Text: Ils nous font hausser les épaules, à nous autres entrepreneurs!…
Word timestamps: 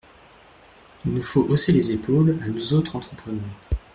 Ils 1.05 1.13
nous 1.13 1.21
font 1.21 1.41
hausser 1.47 1.71
les 1.73 1.91
épaules, 1.91 2.35
à 2.41 2.47
nous 2.47 2.73
autres 2.73 2.95
entrepreneurs!… 2.95 3.45